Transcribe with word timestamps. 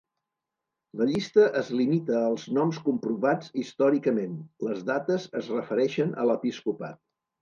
La 1.01 1.05
llista 1.09 1.43
es 1.59 1.67
limita 1.81 2.15
als 2.29 2.45
noms 2.59 2.79
comprovats 2.87 3.53
històricament, 3.65 4.35
les 4.69 4.83
dates 4.89 5.29
es 5.43 5.51
refereixen 5.59 6.19
a 6.25 6.31
l'episcopat. 6.31 7.03